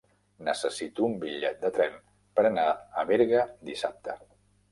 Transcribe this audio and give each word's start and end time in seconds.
Necessito 0.45 1.03
un 1.07 1.11
bitllet 1.23 1.59
de 1.65 1.71
tren 1.75 1.99
per 2.39 2.47
anar 2.51 2.65
a 3.01 3.05
Berga 3.13 3.43
dissabte. 3.71 4.17